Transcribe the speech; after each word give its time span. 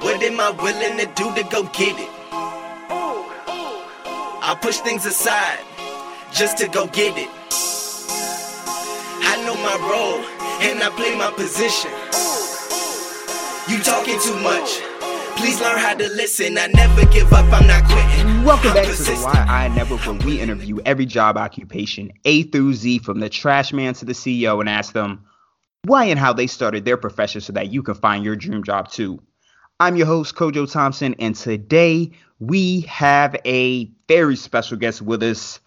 What 0.00 0.22
am 0.22 0.40
I 0.40 0.50
willing 0.50 0.98
to 0.98 1.06
do 1.14 1.34
to 1.34 1.42
go 1.50 1.64
get 1.64 1.98
it? 1.98 2.08
I 4.46 4.56
push 4.60 4.78
things 4.78 5.04
aside 5.06 5.60
just 6.32 6.58
to 6.58 6.68
go 6.68 6.86
get 6.86 7.16
it. 7.16 7.28
I 9.26 9.42
know 9.44 9.54
my 9.56 9.76
role 9.90 10.20
and 10.62 10.82
I 10.82 10.90
play 10.96 11.16
my 11.16 11.30
position. 11.32 11.90
You 13.68 13.82
talking 13.82 14.18
too 14.20 14.38
much. 14.42 14.80
Please 15.36 15.60
learn 15.60 15.78
how 15.78 15.94
to 15.94 16.08
listen. 16.08 16.56
I 16.58 16.68
never 16.68 17.04
give 17.06 17.32
up. 17.32 17.44
I'm 17.52 17.66
not 17.66 17.84
quitting. 17.84 18.44
Welcome 18.44 18.68
I'm 18.68 18.74
back 18.76 18.86
to 18.86 19.02
the. 19.02 19.16
Why 19.16 19.32
I 19.48 19.68
Network, 19.68 20.06
where 20.06 20.14
we 20.26 20.40
interview 20.40 20.78
every 20.86 21.06
job 21.06 21.36
occupation 21.36 22.12
A 22.24 22.44
through 22.44 22.74
Z, 22.74 22.98
from 23.00 23.20
the 23.20 23.28
trash 23.28 23.72
man 23.72 23.94
to 23.94 24.04
the 24.04 24.12
CEO, 24.12 24.60
and 24.60 24.68
ask 24.68 24.92
them 24.92 25.24
why 25.84 26.04
and 26.04 26.18
how 26.18 26.32
they 26.32 26.46
started 26.46 26.84
their 26.84 26.96
profession 26.96 27.40
so 27.40 27.52
that 27.52 27.72
you 27.72 27.82
can 27.82 27.94
find 27.94 28.24
your 28.24 28.36
dream 28.36 28.62
job 28.64 28.90
too. 28.90 29.20
I'm 29.80 29.96
your 29.96 30.06
host, 30.06 30.34
Kojo 30.34 30.70
Thompson, 30.70 31.14
and 31.18 31.34
today 31.34 32.12
we 32.38 32.82
have 32.82 33.36
a 33.44 33.90
very 34.08 34.36
special 34.36 34.76
guest 34.76 35.02
with 35.02 35.22
us. 35.22 35.60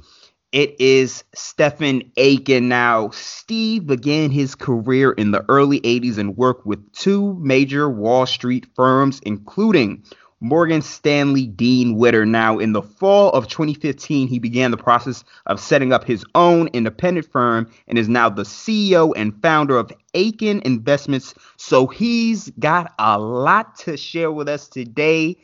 It 0.53 0.79
is 0.79 1.23
Stephen 1.35 2.11
Akin. 2.17 2.69
Now, 2.69 3.09
Steve 3.09 3.85
began 3.85 4.31
his 4.31 4.55
career 4.55 5.11
in 5.11 5.31
the 5.31 5.43
early 5.49 5.81
80s 5.81 6.17
and 6.17 6.37
worked 6.37 6.65
with 6.65 6.91
two 6.93 7.35
major 7.35 7.89
Wall 7.89 8.25
Street 8.25 8.65
firms, 8.75 9.19
including 9.23 10.03
Morgan 10.39 10.81
Stanley 10.81 11.47
Dean 11.47 11.95
Witter. 11.95 12.25
Now, 12.25 12.59
in 12.59 12.73
the 12.73 12.81
fall 12.81 13.31
of 13.31 13.47
2015, 13.47 14.27
he 14.27 14.39
began 14.39 14.71
the 14.71 14.77
process 14.77 15.23
of 15.47 15.59
setting 15.59 15.91
up 15.91 16.03
his 16.03 16.23
own 16.35 16.67
independent 16.73 17.31
firm 17.31 17.69
and 17.87 17.97
is 17.97 18.07
now 18.07 18.29
the 18.29 18.43
CEO 18.43 19.13
and 19.15 19.39
founder 19.41 19.77
of 19.77 19.91
Akin 20.13 20.61
Investments. 20.63 21.33
So, 21.57 21.87
he's 21.87 22.51
got 22.59 22.93
a 22.99 23.17
lot 23.19 23.77
to 23.79 23.97
share 23.97 24.31
with 24.31 24.47
us 24.47 24.67
today. 24.67 25.37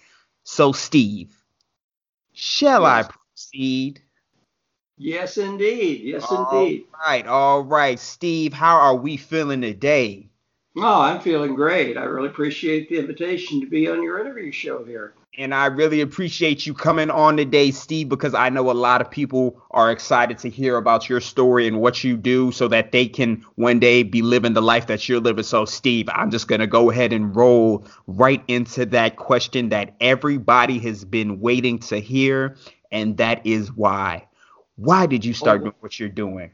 So, 0.43 0.72
Steve, 0.72 1.35
shall 2.33 2.85
I 2.85 3.03
proceed? 3.03 4.02
Yes, 4.97 5.38
indeed. 5.38 6.02
Yes, 6.02 6.25
All 6.30 6.50
indeed. 6.52 6.85
right, 7.05 7.25
all 7.25 7.63
right. 7.63 8.00
Steve, 8.00 8.53
how 8.53 8.75
are 8.78 8.95
we 8.95 9.17
feeling 9.17 9.61
today? 9.61 10.30
Oh, 10.75 11.02
I'm 11.02 11.19
feeling 11.21 11.53
great. 11.53 11.97
I 11.97 12.03
really 12.03 12.29
appreciate 12.29 12.89
the 12.89 12.97
invitation 12.97 13.61
to 13.61 13.67
be 13.67 13.88
on 13.88 14.02
your 14.02 14.19
interview 14.19 14.52
show 14.52 14.83
here. 14.83 15.13
And 15.38 15.53
I 15.53 15.67
really 15.67 16.02
appreciate 16.02 16.66
you 16.66 16.73
coming 16.73 17.09
on 17.11 17.38
today, 17.38 17.71
Steve, 17.71 18.09
because 18.09 18.33
I 18.33 18.49
know 18.49 18.69
a 18.69 18.73
lot 18.73 19.01
of 19.01 19.09
people 19.09 19.61
are 19.71 19.91
excited 19.91 20.38
to 20.39 20.49
hear 20.49 20.77
about 20.77 21.09
your 21.09 21.21
story 21.21 21.67
and 21.67 21.79
what 21.79 22.03
you 22.03 22.17
do 22.17 22.51
so 22.51 22.67
that 22.67 22.91
they 22.91 23.07
can 23.07 23.44
one 23.55 23.79
day 23.79 24.03
be 24.03 24.21
living 24.21 24.53
the 24.53 24.61
life 24.61 24.88
that 24.88 25.07
you're 25.07 25.19
living. 25.19 25.44
So, 25.44 25.66
Steve, 25.66 26.07
I'm 26.11 26.31
just 26.31 26.47
going 26.47 26.61
to 26.61 26.67
go 26.67 26.89
ahead 26.91 27.13
and 27.13 27.35
roll 27.35 27.85
right 28.07 28.44
into 28.47 28.85
that 28.88 29.16
question 29.16 29.69
that 29.69 29.95
everybody 30.01 30.79
has 30.79 31.03
been 31.05 31.39
waiting 31.39 31.79
to 31.79 31.99
hear. 31.99 32.55
And 32.91 33.17
that 33.17 33.45
is 33.45 33.71
why. 33.71 34.27
Why 34.75 35.05
did 35.07 35.23
you 35.25 35.33
start 35.33 35.61
Oh. 35.61 35.63
doing 35.66 35.75
what 35.79 35.99
you're 35.99 36.09
doing? 36.09 36.51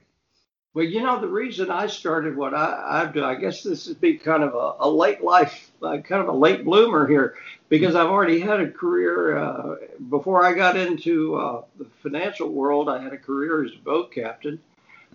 Well, 0.73 0.85
you 0.85 1.01
know, 1.01 1.19
the 1.19 1.27
reason 1.27 1.71
I 1.71 1.87
started 1.87 2.37
what 2.37 2.53
I, 2.53 3.01
I've 3.01 3.13
done, 3.13 3.23
I 3.23 3.35
guess 3.35 3.63
this 3.63 3.87
would 3.87 3.99
be 3.99 4.17
kind 4.17 4.43
of 4.43 4.53
a, 4.53 4.85
a 4.85 4.89
late 4.89 5.23
life, 5.23 5.71
uh, 5.81 5.97
kind 5.97 6.21
of 6.21 6.27
a 6.27 6.37
late 6.37 6.63
bloomer 6.63 7.07
here, 7.07 7.35
because 7.69 7.95
I've 7.95 8.09
already 8.09 8.39
had 8.39 8.59
a 8.59 8.69
career. 8.69 9.37
Uh, 9.37 9.75
before 10.09 10.45
I 10.45 10.53
got 10.53 10.77
into 10.77 11.35
uh, 11.35 11.63
the 11.79 11.85
financial 12.03 12.49
world, 12.49 12.87
I 12.87 13.01
had 13.01 13.13
a 13.13 13.17
career 13.17 13.65
as 13.65 13.71
a 13.73 13.83
boat 13.83 14.11
captain. 14.11 14.59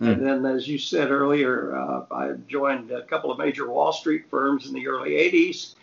Mm. 0.01 0.11
And 0.11 0.25
then, 0.25 0.45
as 0.45 0.67
you 0.67 0.77
said 0.77 1.09
earlier, 1.09 1.73
uh, 1.73 2.05
I 2.11 2.33
joined 2.49 2.91
a 2.91 3.03
couple 3.03 3.31
of 3.31 3.37
major 3.37 3.69
Wall 3.69 3.93
Street 3.93 4.25
firms 4.29 4.67
in 4.67 4.73
the 4.73 4.87
early 4.87 5.11
80s. 5.11 5.75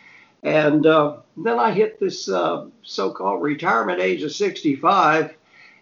And 0.42 0.84
uh, 0.84 1.18
then 1.36 1.58
I 1.58 1.72
hit 1.72 1.98
this 1.98 2.28
uh, 2.28 2.66
so 2.82 3.10
called 3.10 3.42
retirement 3.42 4.00
age 4.00 4.22
of 4.22 4.32
65 4.32 5.34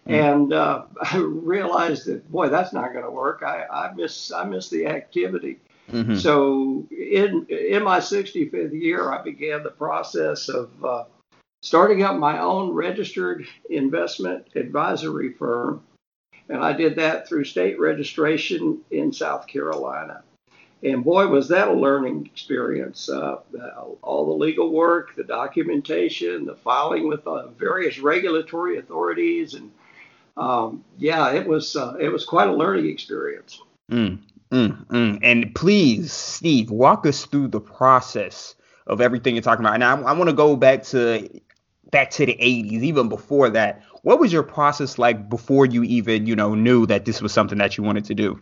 and 0.05 0.53
uh, 0.53 0.83
I 1.01 1.17
realized 1.17 2.07
that 2.07 2.29
boy, 2.31 2.49
that's 2.49 2.73
not 2.73 2.93
going 2.93 3.05
to 3.05 3.11
work. 3.11 3.43
I, 3.45 3.65
I 3.71 3.93
miss 3.93 4.31
I 4.31 4.43
miss 4.45 4.69
the 4.69 4.87
activity. 4.87 5.59
Mhm. 5.91 6.17
So 6.17 6.87
in 6.91 7.45
in 7.49 7.83
my 7.83 7.99
65th 7.99 8.73
year, 8.73 9.11
I 9.11 9.21
began 9.21 9.63
the 9.63 9.71
process 9.71 10.47
of 10.49 10.69
uh, 10.83 11.03
starting 11.61 12.03
up 12.03 12.17
my 12.17 12.39
own 12.39 12.71
registered 12.71 13.45
investment 13.69 14.47
advisory 14.55 15.33
firm, 15.33 15.83
and 16.49 16.63
I 16.63 16.73
did 16.73 16.95
that 16.95 17.27
through 17.27 17.43
state 17.43 17.79
registration 17.79 18.79
in 18.89 19.11
South 19.11 19.47
Carolina. 19.47 20.23
And 20.83 21.03
boy, 21.03 21.27
was 21.27 21.47
that 21.49 21.67
a 21.67 21.73
learning 21.73 22.25
experience! 22.25 23.07
Uh, 23.07 23.37
all 24.01 24.25
the 24.25 24.43
legal 24.45 24.71
work, 24.71 25.15
the 25.15 25.23
documentation, 25.23 26.45
the 26.45 26.55
filing 26.55 27.07
with 27.07 27.27
uh, 27.27 27.49
various 27.49 27.99
regulatory 27.99 28.77
authorities, 28.77 29.53
and 29.53 29.71
um, 30.37 30.83
yeah, 30.97 31.31
it 31.31 31.47
was 31.47 31.75
uh, 31.75 31.95
it 31.99 32.09
was 32.09 32.25
quite 32.25 32.47
a 32.47 32.53
learning 32.53 32.87
experience. 32.87 33.61
Mm, 33.91 34.19
mm, 34.51 34.85
mm. 34.87 35.19
And 35.21 35.53
please, 35.55 36.11
Steve, 36.13 36.71
walk 36.71 37.05
us 37.05 37.25
through 37.25 37.49
the 37.49 37.59
process 37.59 38.55
of 38.87 39.01
everything 39.01 39.35
you're 39.35 39.41
talking 39.41 39.65
about. 39.65 39.75
And 39.75 39.83
I, 39.83 39.99
I 40.01 40.13
want 40.13 40.29
to 40.29 40.35
go 40.35 40.55
back 40.55 40.83
to 40.85 41.29
back 41.91 42.09
to 42.11 42.25
the 42.25 42.33
80s, 42.33 42.81
even 42.81 43.09
before 43.09 43.49
that. 43.49 43.83
What 44.03 44.19
was 44.19 44.33
your 44.33 44.43
process 44.43 44.97
like 44.97 45.29
before 45.29 45.65
you 45.65 45.83
even, 45.83 46.25
you 46.25 46.35
know, 46.35 46.55
knew 46.55 46.85
that 46.87 47.05
this 47.05 47.21
was 47.21 47.31
something 47.33 47.57
that 47.59 47.77
you 47.77 47.83
wanted 47.83 48.05
to 48.05 48.15
do? 48.15 48.39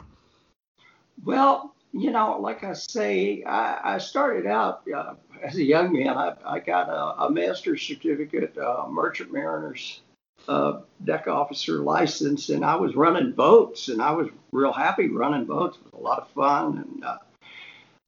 Well, 1.25 1.75
you 1.91 2.11
know, 2.11 2.39
like 2.39 2.63
I 2.63 2.73
say, 2.73 3.44
I, 3.44 3.95
I 3.95 3.97
started 3.97 4.45
out 4.45 4.83
uh, 4.95 5.16
as 5.44 5.56
a 5.56 5.63
young 5.63 5.91
man. 5.91 6.09
I, 6.09 6.33
I 6.45 6.59
got 6.59 6.88
a, 6.88 7.23
a 7.23 7.31
master's 7.31 7.81
certificate, 7.81 8.57
uh, 8.57 8.85
merchant 8.89 9.33
mariners 9.33 10.01
uh, 10.47 10.81
deck 11.05 11.27
officer 11.27 11.79
license, 11.79 12.50
and 12.50 12.63
I 12.66 12.75
was 12.75 12.95
running 12.95 13.31
boats, 13.31 13.89
and 13.89 14.01
I 14.01 14.11
was 14.11 14.29
real 14.51 14.73
happy 14.73 15.09
running 15.09 15.45
boats. 15.45 15.77
It 15.77 15.83
was 15.85 15.94
a 16.00 16.03
lot 16.03 16.19
of 16.19 16.29
fun, 16.29 16.77
and 16.77 17.03
uh, 17.03 17.17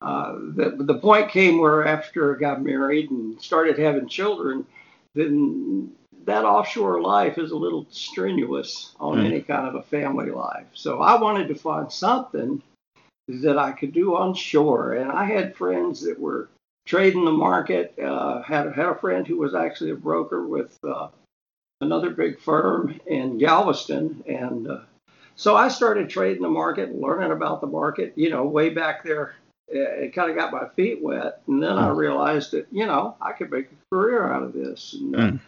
uh, 0.02 0.34
the 0.56 0.76
the 0.80 0.98
point 1.00 1.30
came 1.30 1.60
where 1.60 1.86
after 1.86 2.36
I 2.36 2.40
got 2.40 2.64
married 2.64 3.12
and 3.12 3.40
started 3.42 3.78
having 3.78 4.08
children, 4.08 4.66
then 5.14 5.92
that 6.26 6.46
offshore 6.46 7.02
life 7.02 7.38
is 7.38 7.52
a 7.52 7.58
little 7.58 7.86
strenuous 7.90 8.96
on 9.00 9.18
Mm. 9.18 9.26
any 9.26 9.42
kind 9.42 9.68
of 9.68 9.76
a 9.76 9.82
family 9.84 10.30
life. 10.32 10.68
So 10.74 11.02
I 11.02 11.20
wanted 11.20 11.48
to 11.50 11.56
find 11.56 11.92
something 11.92 12.62
that 13.28 13.58
I 13.58 13.72
could 13.72 13.94
do 13.94 14.16
on 14.16 14.34
shore. 14.34 14.94
And 14.94 15.12
I 15.12 15.26
had 15.26 15.56
friends 15.56 16.02
that 16.02 16.20
were 16.20 16.50
trading 16.86 17.26
the 17.26 17.32
market. 17.32 17.98
Uh, 18.00 18.42
had 18.42 18.72
had 18.74 18.88
a 18.88 18.96
friend 18.96 19.26
who 19.28 19.38
was 19.38 19.56
actually 19.56 19.92
a 19.92 19.96
broker 19.96 20.48
with 20.48 20.78
uh, 20.84 21.08
another 21.82 22.12
big 22.12 22.40
firm 22.40 23.00
in 23.08 23.38
Galveston, 23.38 24.24
and 24.28 24.68
uh, 24.70 24.80
so 25.36 25.56
I 25.56 25.68
started 25.68 26.10
trading 26.10 26.42
the 26.44 26.50
market, 26.50 26.96
learning 26.96 27.32
about 27.32 27.62
the 27.62 27.68
market. 27.68 28.14
You 28.16 28.30
know, 28.30 28.44
way 28.46 28.70
back 28.70 29.04
there, 29.04 29.36
it 29.68 30.14
kind 30.14 30.30
of 30.30 30.38
got 30.38 30.52
my 30.52 30.68
feet 30.76 31.02
wet, 31.02 31.42
and 31.48 31.62
then 31.62 31.78
I 31.78 31.90
realized 31.90 32.52
that 32.52 32.68
you 32.72 32.86
know 32.86 33.16
I 33.22 33.32
could 33.34 33.52
make 33.52 33.68
a 33.72 33.96
career 33.96 34.32
out 34.32 34.44
of 34.44 34.54
this. 34.54 34.94
And, 35.00 35.14
Mm. 35.16 35.40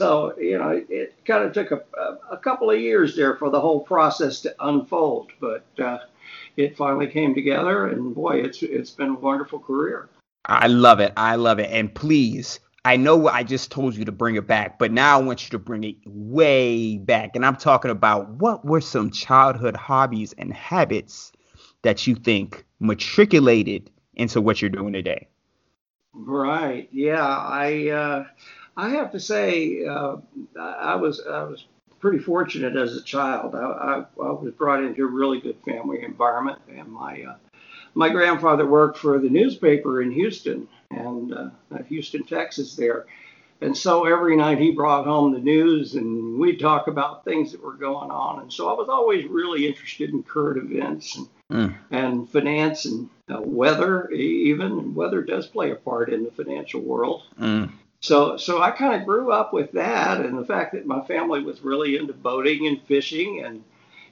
so 0.00 0.36
you 0.38 0.58
know, 0.58 0.70
it, 0.70 0.86
it 0.90 1.14
kind 1.24 1.44
of 1.44 1.52
took 1.52 1.70
a, 1.70 1.82
a, 1.98 2.18
a 2.32 2.36
couple 2.38 2.70
of 2.70 2.80
years 2.80 3.16
there 3.16 3.36
for 3.36 3.50
the 3.50 3.60
whole 3.60 3.80
process 3.80 4.40
to 4.42 4.54
unfold, 4.60 5.30
but 5.40 5.64
uh, 5.78 5.98
it 6.56 6.76
finally 6.76 7.06
came 7.06 7.34
together, 7.34 7.86
and 7.88 8.14
boy, 8.14 8.36
it's 8.42 8.62
it's 8.62 8.90
been 8.90 9.10
a 9.10 9.14
wonderful 9.14 9.58
career. 9.60 10.08
I 10.48 10.68
love 10.68 11.00
it. 11.00 11.12
I 11.16 11.36
love 11.36 11.58
it. 11.58 11.70
And 11.70 11.92
please, 11.92 12.60
I 12.86 12.94
know 12.94 13.26
I 13.26 13.42
just 13.42 13.72
told 13.72 13.96
you 13.96 14.04
to 14.04 14.12
bring 14.12 14.36
it 14.36 14.46
back, 14.46 14.78
but 14.78 14.92
now 14.92 15.18
I 15.18 15.20
want 15.20 15.42
you 15.42 15.50
to 15.50 15.58
bring 15.58 15.82
it 15.82 15.96
way 16.06 16.98
back. 16.98 17.34
And 17.34 17.44
I'm 17.44 17.56
talking 17.56 17.90
about 17.90 18.30
what 18.30 18.64
were 18.64 18.80
some 18.80 19.10
childhood 19.10 19.74
hobbies 19.74 20.32
and 20.38 20.52
habits 20.52 21.32
that 21.82 22.06
you 22.06 22.14
think 22.14 22.64
matriculated 22.78 23.90
into 24.14 24.40
what 24.40 24.62
you're 24.62 24.70
doing 24.70 24.92
today? 24.92 25.26
Right. 26.14 26.88
Yeah. 26.92 27.26
I 27.26 27.88
uh, 27.88 28.24
I 28.76 28.90
have 28.90 29.10
to 29.12 29.20
say 29.20 29.84
uh, 29.84 30.18
I 30.56 30.94
was 30.94 31.20
I 31.28 31.42
was 31.42 31.66
pretty 31.98 32.20
fortunate 32.20 32.76
as 32.76 32.96
a 32.96 33.02
child. 33.02 33.56
I, 33.56 33.58
I, 33.58 33.98
I 33.98 34.30
was 34.30 34.52
brought 34.56 34.84
into 34.84 35.02
a 35.02 35.08
really 35.08 35.40
good 35.40 35.56
family 35.64 36.04
environment, 36.04 36.60
and 36.68 36.88
my 36.92 37.22
uh, 37.22 37.34
my 37.96 38.10
grandfather 38.10 38.66
worked 38.66 38.98
for 38.98 39.18
the 39.18 39.28
newspaper 39.30 40.02
in 40.02 40.12
Houston 40.12 40.68
and 40.90 41.32
uh, 41.32 41.48
Houston, 41.88 42.22
Texas, 42.24 42.76
there. 42.76 43.06
And 43.62 43.76
so 43.76 44.04
every 44.04 44.36
night 44.36 44.58
he 44.58 44.70
brought 44.70 45.06
home 45.06 45.32
the 45.32 45.40
news, 45.40 45.94
and 45.94 46.38
we'd 46.38 46.60
talk 46.60 46.88
about 46.88 47.24
things 47.24 47.52
that 47.52 47.62
were 47.64 47.72
going 47.72 48.10
on. 48.10 48.40
And 48.42 48.52
so 48.52 48.68
I 48.68 48.74
was 48.74 48.90
always 48.90 49.26
really 49.26 49.66
interested 49.66 50.10
in 50.10 50.22
current 50.22 50.62
events 50.70 51.16
and 51.16 51.26
Mm. 51.48 51.74
and 51.92 52.28
finance 52.28 52.86
and 52.86 53.08
uh, 53.32 53.40
weather 53.40 54.10
even 54.10 54.72
and 54.72 54.96
weather 54.96 55.22
does 55.22 55.46
play 55.46 55.70
a 55.70 55.76
part 55.76 56.12
in 56.12 56.24
the 56.24 56.30
financial 56.32 56.80
world 56.80 57.22
Mm. 57.40 57.70
so 58.00 58.36
so 58.36 58.60
i 58.60 58.72
kind 58.72 59.00
of 59.00 59.06
grew 59.06 59.30
up 59.30 59.52
with 59.52 59.70
that 59.70 60.20
and 60.26 60.36
the 60.36 60.44
fact 60.44 60.72
that 60.72 60.86
my 60.86 61.02
family 61.02 61.44
was 61.44 61.62
really 61.62 61.98
into 61.98 62.12
boating 62.12 62.66
and 62.66 62.82
fishing 62.82 63.44
and 63.44 63.62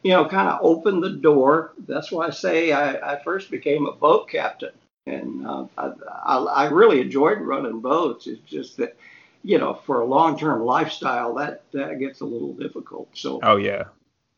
you 0.05 0.13
know 0.13 0.29
kind 0.29 0.49
of 0.49 0.61
opened 0.63 1.03
the 1.03 1.11
door 1.11 1.73
that's 1.89 2.13
why 2.13 2.29
i 2.29 2.31
say 2.31 2.71
i, 2.71 3.15
I 3.15 3.23
first 3.25 3.51
became 3.51 3.87
a 3.87 3.93
boat 3.93 4.29
captain 4.29 4.71
and 5.07 5.47
uh, 5.47 5.67
I, 5.77 5.93
I, 6.25 6.37
I 6.37 6.65
really 6.71 7.01
enjoyed 7.01 7.39
running 7.39 7.81
boats. 7.81 8.27
It's 8.27 8.41
just 8.43 8.79
that, 8.79 8.97
you 9.43 9.59
know, 9.59 9.75
for 9.87 10.01
a 10.01 10.07
long-term 10.07 10.65
lifestyle, 10.65 11.35
that 11.35 11.63
that 11.73 11.99
gets 11.99 12.21
a 12.21 12.25
little 12.25 12.55
difficult. 12.55 13.09
So, 13.13 13.41
oh 13.43 13.57
yeah, 13.57 13.85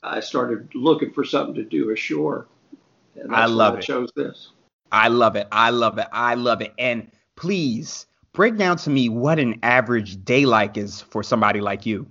I 0.03 0.21
started 0.21 0.75
looking 0.75 1.13
for 1.13 1.25
something 1.25 1.55
to 1.55 1.65
do 1.65 1.91
ashore. 1.91 2.47
And 3.15 3.35
I 3.35 3.47
love 3.47 3.77
I 3.77 3.79
it. 3.79 3.83
Chose 3.83 4.11
this. 4.17 4.51
I 4.93 5.09
love 5.09 5.37
it. 5.37 5.47
I 5.51 5.71
love 5.71 5.99
it. 5.99 6.07
I 6.12 6.35
love 6.35 6.61
it. 6.61 6.73
And 6.79 7.11
please 7.35 8.07
break 8.33 8.57
down 8.57 8.77
to 8.79 8.91
me 8.91 9.09
what 9.09 9.39
an 9.39 9.61
average 9.62 10.23
day 10.25 10.45
like 10.45 10.77
is 10.77 11.01
for 11.01 11.23
somebody 11.23 11.61
like 11.61 11.87
you. 11.87 12.11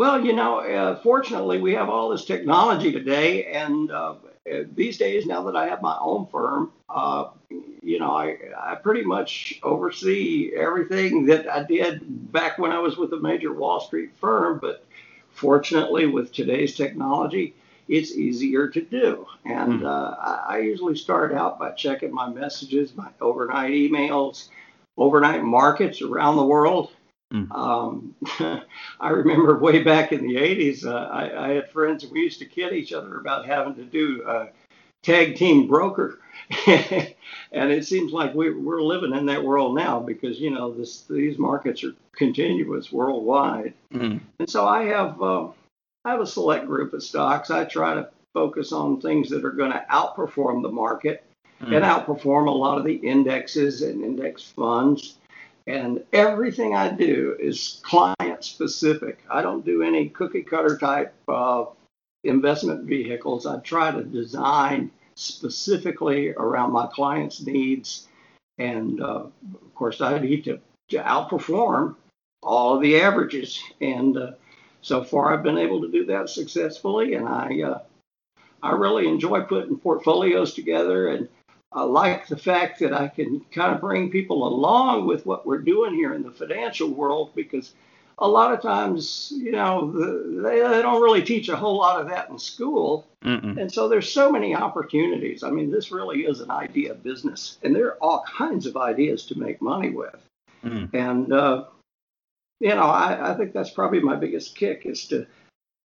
Well, 0.00 0.24
you 0.24 0.32
know, 0.32 0.60
uh, 0.60 0.96
fortunately, 1.02 1.60
we 1.60 1.74
have 1.74 1.90
all 1.90 2.08
this 2.08 2.24
technology 2.24 2.90
today, 2.90 3.44
and 3.52 3.90
uh, 3.90 4.14
these 4.74 4.96
days, 4.96 5.26
now 5.26 5.42
that 5.42 5.54
I 5.54 5.68
have 5.68 5.82
my 5.82 5.94
own 6.00 6.26
firm, 6.28 6.72
uh, 6.88 7.28
you 7.82 7.98
know, 7.98 8.10
I, 8.16 8.38
I 8.58 8.76
pretty 8.76 9.02
much 9.02 9.60
oversee 9.62 10.52
everything 10.56 11.26
that 11.26 11.52
I 11.52 11.64
did 11.64 12.32
back 12.32 12.56
when 12.56 12.72
I 12.72 12.78
was 12.78 12.96
with 12.96 13.12
a 13.12 13.20
major 13.20 13.52
Wall 13.52 13.78
Street 13.78 14.12
firm. 14.18 14.58
But 14.58 14.86
fortunately, 15.32 16.06
with 16.06 16.32
today's 16.32 16.74
technology, 16.74 17.54
it's 17.86 18.12
easier 18.12 18.68
to 18.68 18.80
do. 18.80 19.26
And 19.44 19.80
hmm. 19.80 19.86
uh, 19.86 20.14
I, 20.18 20.44
I 20.48 20.58
usually 20.60 20.96
start 20.96 21.34
out 21.34 21.58
by 21.58 21.72
checking 21.72 22.14
my 22.14 22.30
messages, 22.30 22.96
my 22.96 23.10
overnight 23.20 23.72
emails, 23.72 24.48
overnight 24.96 25.44
markets 25.44 26.00
around 26.00 26.36
the 26.36 26.46
world. 26.46 26.90
Mm. 27.32 27.50
Um, 27.52 28.14
I 29.00 29.10
remember 29.10 29.58
way 29.58 29.82
back 29.82 30.12
in 30.12 30.26
the 30.26 30.34
80s, 30.34 30.84
uh, 30.84 31.08
I, 31.12 31.50
I, 31.50 31.54
had 31.54 31.70
friends, 31.70 32.04
we 32.06 32.20
used 32.20 32.40
to 32.40 32.44
kid 32.44 32.72
each 32.72 32.92
other 32.92 33.18
about 33.18 33.46
having 33.46 33.76
to 33.76 33.84
do 33.84 34.24
a 34.26 34.48
tag 35.02 35.36
team 35.36 35.68
broker. 35.68 36.18
and 36.66 37.70
it 37.70 37.86
seems 37.86 38.12
like 38.12 38.34
we, 38.34 38.48
are 38.48 38.82
living 38.82 39.14
in 39.14 39.26
that 39.26 39.44
world 39.44 39.76
now 39.76 40.00
because, 40.00 40.40
you 40.40 40.50
know, 40.50 40.72
this, 40.72 41.02
these 41.02 41.38
markets 41.38 41.84
are 41.84 41.94
continuous 42.12 42.90
worldwide. 42.90 43.74
Mm. 43.92 44.20
And 44.40 44.50
so 44.50 44.66
I 44.66 44.84
have, 44.86 45.22
uh, 45.22 45.48
I 46.04 46.10
have 46.10 46.20
a 46.20 46.26
select 46.26 46.66
group 46.66 46.92
of 46.94 47.02
stocks. 47.02 47.50
I 47.50 47.64
try 47.64 47.94
to 47.94 48.10
focus 48.34 48.72
on 48.72 49.00
things 49.00 49.28
that 49.30 49.44
are 49.44 49.50
going 49.50 49.72
to 49.72 49.84
outperform 49.90 50.62
the 50.62 50.70
market 50.70 51.22
mm. 51.62 51.74
and 51.74 51.84
outperform 51.84 52.48
a 52.48 52.50
lot 52.50 52.78
of 52.78 52.84
the 52.84 52.94
indexes 52.94 53.82
and 53.82 54.02
index 54.02 54.42
funds. 54.42 55.16
And 55.66 56.04
everything 56.12 56.74
I 56.74 56.90
do 56.90 57.36
is 57.38 57.80
client 57.82 58.44
specific. 58.44 59.20
I 59.30 59.42
don't 59.42 59.64
do 59.64 59.82
any 59.82 60.08
cookie 60.08 60.42
cutter 60.42 60.76
type 60.78 61.14
uh, 61.28 61.66
investment 62.24 62.84
vehicles. 62.84 63.46
I 63.46 63.58
try 63.60 63.90
to 63.90 64.02
design 64.02 64.90
specifically 65.14 66.30
around 66.30 66.72
my 66.72 66.86
clients' 66.86 67.44
needs. 67.44 68.08
And 68.58 69.00
uh, 69.00 69.26
of 69.54 69.74
course, 69.74 70.00
I 70.00 70.18
need 70.18 70.44
to, 70.44 70.58
to 70.90 70.98
outperform 70.98 71.96
all 72.42 72.74
of 72.74 72.82
the 72.82 73.00
averages. 73.00 73.62
And 73.80 74.16
uh, 74.16 74.32
so 74.82 75.04
far, 75.04 75.32
I've 75.32 75.42
been 75.42 75.58
able 75.58 75.82
to 75.82 75.90
do 75.90 76.06
that 76.06 76.30
successfully. 76.30 77.14
And 77.14 77.28
I, 77.28 77.62
uh, 77.62 77.78
I 78.62 78.72
really 78.72 79.08
enjoy 79.08 79.42
putting 79.42 79.78
portfolios 79.78 80.54
together 80.54 81.08
and 81.08 81.28
I 81.72 81.82
like 81.82 82.26
the 82.26 82.36
fact 82.36 82.80
that 82.80 82.92
I 82.92 83.08
can 83.08 83.40
kind 83.52 83.74
of 83.74 83.80
bring 83.80 84.10
people 84.10 84.46
along 84.46 85.06
with 85.06 85.24
what 85.24 85.46
we're 85.46 85.58
doing 85.58 85.94
here 85.94 86.14
in 86.14 86.22
the 86.22 86.30
financial 86.30 86.88
world 86.90 87.30
because 87.34 87.74
a 88.18 88.28
lot 88.28 88.52
of 88.52 88.60
times, 88.60 89.32
you 89.36 89.52
know, 89.52 89.90
they, 90.42 90.56
they 90.56 90.82
don't 90.82 91.00
really 91.00 91.22
teach 91.22 91.48
a 91.48 91.56
whole 91.56 91.78
lot 91.78 92.00
of 92.00 92.08
that 92.08 92.28
in 92.28 92.38
school. 92.38 93.06
Mm-mm. 93.24 93.58
And 93.58 93.72
so 93.72 93.88
there's 93.88 94.10
so 94.10 94.30
many 94.30 94.54
opportunities. 94.54 95.42
I 95.42 95.50
mean, 95.50 95.70
this 95.70 95.90
really 95.90 96.22
is 96.22 96.40
an 96.40 96.50
idea 96.50 96.94
business, 96.94 97.58
and 97.62 97.74
there 97.74 97.86
are 97.86 97.98
all 98.02 98.24
kinds 98.24 98.66
of 98.66 98.76
ideas 98.76 99.24
to 99.26 99.38
make 99.38 99.62
money 99.62 99.90
with. 99.90 100.16
Mm. 100.64 100.92
And, 100.92 101.32
uh, 101.32 101.64
you 102.58 102.74
know, 102.74 102.82
I, 102.82 103.30
I 103.30 103.34
think 103.34 103.52
that's 103.52 103.70
probably 103.70 104.00
my 104.00 104.16
biggest 104.16 104.56
kick 104.56 104.82
is 104.84 105.06
to 105.06 105.26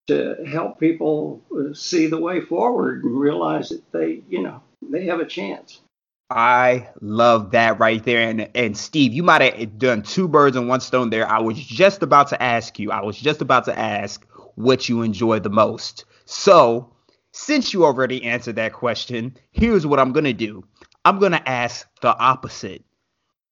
to 0.07 0.35
help 0.45 0.79
people 0.79 1.41
see 1.73 2.05
the 2.05 2.19
way 2.19 2.39
forward 2.39 3.03
and 3.03 3.19
realize 3.19 3.69
that 3.69 3.91
they, 3.91 4.21
you 4.29 4.43
know, 4.43 4.61
they 4.81 5.05
have 5.05 5.19
a 5.19 5.25
chance. 5.25 5.81
I 6.29 6.89
love 7.01 7.51
that 7.51 7.79
right 7.79 8.03
there. 8.03 8.27
And 8.29 8.49
and 8.55 8.77
Steve, 8.77 9.13
you 9.13 9.23
might 9.23 9.41
have 9.41 9.77
done 9.77 10.01
two 10.01 10.27
birds 10.27 10.55
and 10.55 10.67
one 10.67 10.81
stone 10.81 11.09
there. 11.09 11.27
I 11.27 11.39
was 11.39 11.59
just 11.59 12.01
about 12.01 12.29
to 12.29 12.41
ask 12.41 12.79
you. 12.79 12.91
I 12.91 13.01
was 13.01 13.17
just 13.17 13.41
about 13.41 13.65
to 13.65 13.77
ask 13.77 14.25
what 14.55 14.89
you 14.89 15.01
enjoy 15.01 15.39
the 15.39 15.49
most. 15.49 16.05
So, 16.25 16.91
since 17.31 17.73
you 17.73 17.85
already 17.85 18.23
answered 18.23 18.55
that 18.55 18.73
question, 18.73 19.37
here's 19.51 19.85
what 19.85 19.99
I'm 19.99 20.13
going 20.13 20.25
to 20.25 20.33
do. 20.33 20.63
I'm 21.03 21.19
going 21.19 21.33
to 21.33 21.49
ask 21.49 21.87
the 22.01 22.17
opposite. 22.17 22.83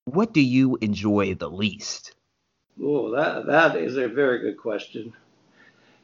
What 0.06 0.34
do 0.34 0.42
you 0.42 0.78
enjoy 0.82 1.36
the 1.36 1.50
least? 1.50 2.16
Oh, 2.82 3.12
that 3.12 3.46
that 3.46 3.76
is 3.76 3.98
a 3.98 4.08
very 4.08 4.40
good 4.40 4.58
question. 4.58 5.14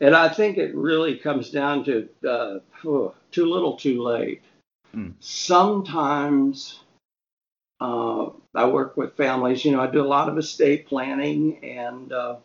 And 0.01 0.15
I 0.15 0.29
think 0.29 0.57
it 0.57 0.75
really 0.75 1.17
comes 1.17 1.49
down 1.49 1.83
to 1.85 2.07
uh, 2.27 2.59
too 2.83 3.45
little, 3.45 3.75
too 3.75 4.01
late. 4.01 4.41
Mm. 4.95 5.13
Sometimes 5.19 6.79
uh, 7.79 8.29
I 8.55 8.67
work 8.67 8.97
with 8.97 9.15
families. 9.15 9.63
You 9.63 9.71
know, 9.71 9.81
I 9.81 9.87
do 9.87 10.01
a 10.01 10.07
lot 10.07 10.29
of 10.29 10.37
estate 10.37 10.87
planning 10.87 11.63
and 11.63 12.11
uh, 12.11 12.37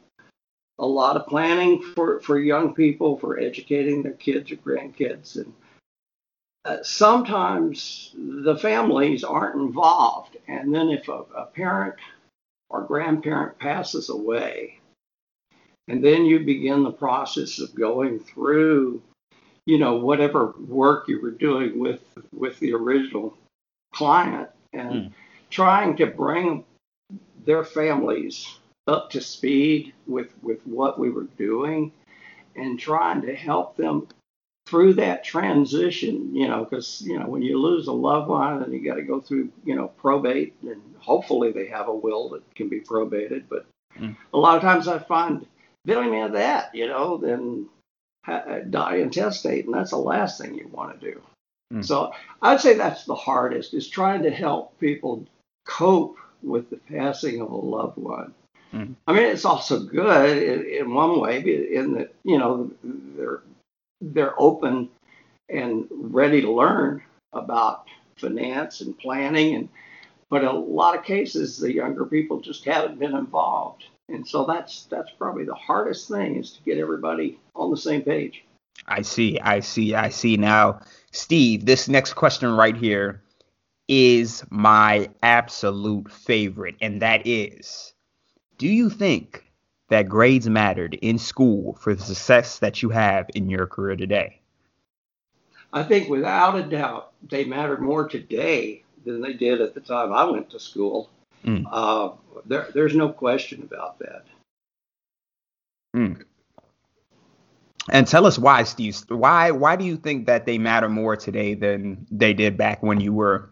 a 0.79 0.87
lot 0.87 1.17
of 1.17 1.27
planning 1.27 1.83
for, 1.83 2.21
for 2.21 2.39
young 2.39 2.75
people 2.75 3.19
for 3.19 3.39
educating 3.39 4.03
their 4.03 4.13
kids 4.13 4.51
or 4.53 4.57
grandkids. 4.57 5.37
And 5.37 5.53
uh, 6.65 6.83
sometimes 6.83 8.15
the 8.17 8.57
families 8.57 9.25
aren't 9.25 9.61
involved. 9.61 10.37
And 10.49 10.75
then 10.75 10.91
if 10.91 11.09
a, 11.09 11.25
a 11.37 11.47
parent 11.47 11.97
or 12.71 12.83
grandparent 12.83 13.59
passes 13.59 14.09
away, 14.09 14.81
and 15.89 16.03
then 16.03 16.25
you 16.25 16.41
begin 16.41 16.83
the 16.83 16.93
process 16.93 17.59
of 17.61 17.75
going 17.75 18.19
through 18.19 19.03
you 19.67 19.79
know 19.79 19.97
whatever 19.97 20.55
work 20.69 21.09
you 21.09 21.21
were 21.21 21.31
doing 21.31 21.79
with 21.79 22.01
with 22.33 22.59
the 22.61 22.73
original 22.73 23.37
client 23.93 24.49
and 24.73 24.93
mm. 24.93 25.13
trying 25.51 25.97
to 25.97 26.07
bring 26.07 26.65
their 27.45 27.65
families 27.65 28.59
up 28.87 29.11
to 29.11 29.21
speed 29.21 29.93
with 30.07 30.29
with 30.43 30.61
what 30.67 30.99
we 30.99 31.11
were 31.11 31.29
doing 31.39 31.93
and 32.57 32.79
trying 32.79 33.23
to 33.23 33.35
help 33.35 33.77
them 33.77 34.07
through 34.67 34.95
that 34.95 35.25
transition 35.25 36.35
you 36.35 36.49
know 36.49 36.65
because 36.65 37.03
you 37.03 37.19
know 37.19 37.27
when 37.27 37.43
you 37.43 37.59
lose 37.59 37.87
a 37.87 37.93
loved 37.93 38.29
one 38.29 38.63
and 38.63 38.73
you 38.73 38.85
got 38.85 38.97
to 38.97 39.03
go 39.03 39.21
through 39.21 39.49
you 39.65 39.75
know 39.75 39.89
probate 39.89 40.55
and 40.63 40.81
hopefully 40.99 41.53
they 41.53 41.67
have 41.67 41.89
a 41.89 41.95
will 41.95 42.29
that 42.31 42.43
can 42.55 42.69
be 42.69 42.81
probated 42.81 43.45
but 43.49 43.67
mm. 43.99 44.15
a 44.33 44.39
lot 44.39 44.57
of 44.57 44.63
times 44.63 44.89
i 44.89 44.99
find 44.99 45.47
they 45.85 45.95
don't 45.95 46.07
even 46.07 46.19
have 46.19 46.33
that 46.33 46.75
you 46.75 46.87
know 46.87 47.17
then 47.19 47.67
die 48.27 48.97
intestate, 48.97 49.67
and 49.67 49.75
that's 49.75 49.91
the 49.91 49.97
last 49.97 50.41
thing 50.41 50.55
you 50.55 50.69
want 50.69 51.01
to 51.01 51.13
do. 51.13 51.21
Mm. 51.73 51.85
So 51.85 52.13
I'd 52.43 52.61
say 52.61 52.75
that's 52.75 53.05
the 53.05 53.15
hardest 53.15 53.75
is 53.75 53.89
trying 53.89 54.23
to 54.23 54.31
help 54.31 54.79
people 54.79 55.27
cope 55.67 56.17
with 56.43 56.71
the 56.71 56.77
passing 56.77 57.41
of 57.41 57.51
a 57.51 57.57
loved 57.57 57.97
one. 57.97 58.35
Mm. 58.73 58.95
I 59.07 59.13
mean, 59.13 59.25
it's 59.25 59.45
also 59.45 59.81
good 59.81 60.39
in, 60.39 60.67
in 60.67 60.95
one 60.95 61.21
way 61.21 61.41
in 61.41 61.95
that 61.95 62.15
you 62.25 62.39
know 62.39 62.71
they're 62.83 63.43
they're 64.01 64.41
open 64.41 64.89
and 65.49 65.87
ready 65.91 66.41
to 66.41 66.51
learn 66.51 67.03
about 67.33 67.87
finance 68.17 68.81
and 68.81 68.99
planning 68.99 69.55
and 69.55 69.69
but 70.31 70.43
in 70.43 70.49
a 70.49 70.53
lot 70.53 70.97
of 70.97 71.05
cases 71.05 71.59
the 71.59 71.73
younger 71.73 72.05
people 72.07 72.41
just 72.41 72.65
haven't 72.65 72.99
been 72.99 73.15
involved 73.15 73.85
and 74.09 74.27
so 74.27 74.45
that's 74.45 74.85
that's 74.85 75.11
probably 75.19 75.45
the 75.45 75.55
hardest 75.55 76.09
thing 76.09 76.37
is 76.37 76.53
to 76.53 76.63
get 76.63 76.79
everybody 76.79 77.39
on 77.55 77.71
the 77.71 77.77
same 77.77 78.03
page. 78.03 78.45
I 78.87 79.03
see, 79.03 79.39
I 79.41 79.61
see, 79.61 79.95
I 79.95 80.09
see. 80.09 80.37
Now, 80.37 80.81
Steve, 81.13 81.65
this 81.65 81.89
next 81.89 82.15
question 82.15 82.51
right 82.51 82.77
here 82.77 83.23
is 83.89 84.45
my 84.51 85.09
absolute 85.23 86.11
favorite, 86.11 86.77
and 86.81 87.01
that 87.03 87.27
is 87.27 87.95
Do 88.59 88.69
you 88.69 88.91
think 88.91 89.51
that 89.89 90.09
grades 90.09 90.49
mattered 90.49 90.95
in 90.95 91.19
school 91.19 91.75
for 91.75 91.95
the 91.95 92.03
success 92.03 92.59
that 92.59 92.83
you 92.83 92.89
have 92.91 93.27
in 93.35 93.49
your 93.49 93.67
career 93.67 93.97
today? 93.97 94.41
I 95.73 95.83
think 95.83 96.09
without 96.09 96.57
a 96.57 96.63
doubt 96.63 97.13
they 97.29 97.45
matter 97.45 97.79
more 97.79 98.09
today 98.09 98.85
than 99.05 99.21
they 99.21 99.33
did 99.35 99.61
at 99.61 99.75
the 99.75 99.81
time 99.81 100.13
I 100.13 100.25
went 100.25 100.51
to 100.51 100.61
school. 100.61 101.11
Mm. 101.45 101.65
Uh, 101.71 102.11
there, 102.47 102.69
there's 102.75 102.95
no 102.95 103.11
question 103.11 103.63
about 103.63 103.99
that. 103.99 104.25
Mm. 105.95 106.23
And 107.91 108.07
tell 108.07 108.27
us 108.27 108.39
why, 108.39 108.63
Steve. 108.63 108.97
Why 109.09 109.51
why 109.51 109.77
do 109.77 109.85
you 109.85 109.97
think 109.97 110.27
that 110.27 110.47
they 110.47 110.59
matter 110.59 110.89
more 110.89 111.17
today 111.17 111.55
than 111.55 112.07
they 112.11 112.33
did 112.33 112.57
back 112.57 112.83
when 112.83 113.01
you 113.01 113.13
were? 113.13 113.51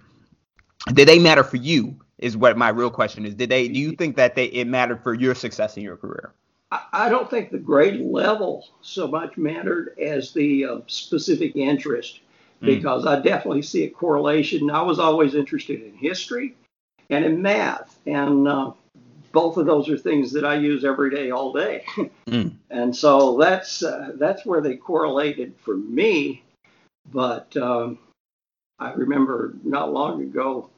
Did 0.93 1.07
they 1.07 1.19
matter 1.19 1.45
for 1.45 1.59
you? 1.59 1.97
Is 2.19 2.37
what 2.37 2.57
my 2.57 2.71
real 2.71 2.91
question 2.91 3.27
is. 3.27 3.35
Did 3.35 3.51
they? 3.51 3.69
Do 3.69 3.79
you 3.79 3.93
think 3.93 4.17
that 4.17 4.35
they 4.35 4.47
it 4.47 4.67
mattered 4.67 5.03
for 5.03 5.13
your 5.13 5.35
success 5.35 5.77
in 5.77 5.83
your 5.83 5.97
career? 5.97 6.33
I 6.93 7.11
don't 7.11 7.29
think 7.29 7.51
the 7.51 7.59
grade 7.59 8.01
level 8.01 8.67
so 8.81 9.07
much 9.07 9.37
mattered 9.37 9.95
as 9.99 10.33
the 10.33 10.65
uh, 10.65 10.79
specific 10.87 11.55
interest 11.55 12.21
because 12.63 13.05
mm. 13.05 13.09
I 13.09 13.21
definitely 13.21 13.61
see 13.61 13.85
a 13.85 13.91
correlation. 13.91 14.71
I 14.71 14.81
was 14.81 14.99
always 14.99 15.35
interested 15.35 15.83
in 15.83 15.95
history 15.95 16.55
and 17.13 17.25
in 17.25 17.43
math, 17.43 17.99
and 18.07 18.49
uh, 18.49 18.73
both 19.33 19.57
of 19.57 19.67
those 19.67 19.89
are 19.89 19.99
things 19.99 20.33
that 20.33 20.45
I 20.45 20.55
use 20.55 20.85
every 20.85 21.11
day, 21.11 21.31
all 21.31 21.53
day. 21.53 21.85
mm. 22.27 22.53
And 22.71 22.95
so 22.95 23.37
that's 23.37 23.83
uh, 23.83 24.13
that's 24.15 24.47
where 24.47 24.61
they 24.61 24.77
correlated 24.77 25.55
for 25.63 25.77
me. 25.77 26.43
But 27.13 27.57
um, 27.57 27.99
I 28.79 28.93
remember 28.93 29.55
not 29.63 29.93
long 29.93 30.23
ago, 30.23 30.71